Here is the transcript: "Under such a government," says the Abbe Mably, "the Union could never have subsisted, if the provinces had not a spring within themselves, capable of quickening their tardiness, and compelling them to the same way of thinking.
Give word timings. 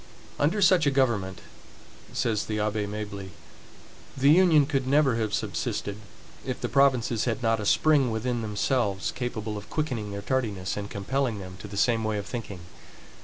"Under 0.39 0.63
such 0.63 0.87
a 0.87 0.89
government," 0.89 1.41
says 2.11 2.45
the 2.47 2.59
Abbe 2.59 2.87
Mably, 2.87 3.29
"the 4.17 4.31
Union 4.31 4.65
could 4.65 4.87
never 4.87 5.17
have 5.17 5.31
subsisted, 5.31 5.97
if 6.43 6.59
the 6.59 6.67
provinces 6.67 7.25
had 7.25 7.43
not 7.43 7.59
a 7.59 7.67
spring 7.67 8.09
within 8.09 8.41
themselves, 8.41 9.11
capable 9.11 9.59
of 9.59 9.69
quickening 9.69 10.09
their 10.11 10.23
tardiness, 10.23 10.75
and 10.75 10.89
compelling 10.89 11.37
them 11.37 11.55
to 11.59 11.67
the 11.67 11.77
same 11.77 12.03
way 12.03 12.17
of 12.17 12.25
thinking. 12.25 12.61